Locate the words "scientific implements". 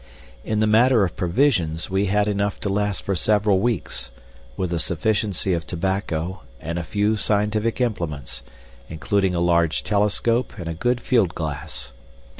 7.17-8.41